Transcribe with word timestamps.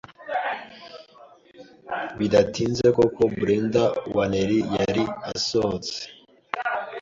bidatinze 2.17 2.87
koko 2.97 3.21
Brendah 3.39 3.93
wa 4.15 4.25
Nelly 4.31 4.59
yari 4.77 5.03
asohotse 5.33 5.97